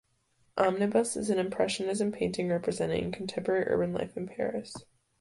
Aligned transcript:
Omnibus 0.57 1.15
is 1.15 1.29
an 1.29 1.37
Impressionism 1.37 2.11
painting 2.11 2.49
representing 2.49 3.11
contemporary 3.11 3.65
urban 3.67 3.93
life 3.93 4.17
in 4.17 4.27
Paris. 4.27 4.73